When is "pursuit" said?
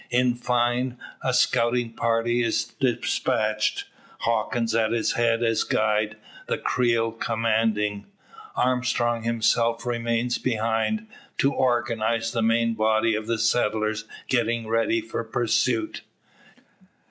15.23-16.01